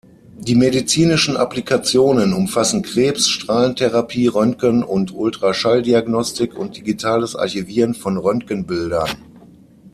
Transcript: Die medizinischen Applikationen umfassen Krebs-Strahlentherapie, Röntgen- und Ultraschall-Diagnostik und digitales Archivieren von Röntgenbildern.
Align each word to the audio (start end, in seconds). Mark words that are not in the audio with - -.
Die 0.39 0.55
medizinischen 0.55 1.37
Applikationen 1.37 2.33
umfassen 2.33 2.81
Krebs-Strahlentherapie, 2.81 4.25
Röntgen- 4.29 4.81
und 4.83 5.13
Ultraschall-Diagnostik 5.13 6.57
und 6.57 6.75
digitales 6.75 7.35
Archivieren 7.35 7.93
von 7.93 8.17
Röntgenbildern. 8.17 9.11